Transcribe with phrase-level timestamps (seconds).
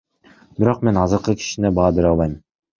[0.63, 2.37] Бирок мен азыркы ишине баа бере албайм.